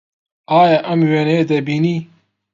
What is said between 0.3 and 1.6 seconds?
ئایا ئەم وێنەیە